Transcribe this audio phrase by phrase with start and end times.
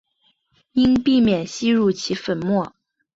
[0.71, 2.73] 应避免吸入其粉末。